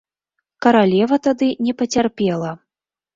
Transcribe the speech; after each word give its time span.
Каралева 0.65 1.19
тады 1.27 1.49
не 1.67 1.73
пацярпела. 1.83 2.51